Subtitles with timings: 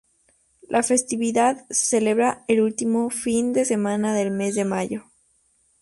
[0.67, 5.03] La festividad se celebra el último fin de semana del mes de mayo.